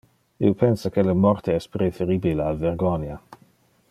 Io 0.47 0.53
pensa 0.61 0.91
que 0.95 1.03
le 1.09 1.13
morte 1.27 1.53
es 1.57 1.69
preferibile 1.77 2.47
al 2.47 2.59
vergonia. 2.65 3.19